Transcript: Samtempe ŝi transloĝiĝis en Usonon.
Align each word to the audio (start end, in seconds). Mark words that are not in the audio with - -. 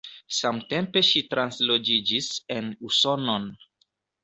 Samtempe 0.35 1.03
ŝi 1.09 1.21
transloĝiĝis 1.35 2.31
en 2.57 2.73
Usonon. 2.91 3.49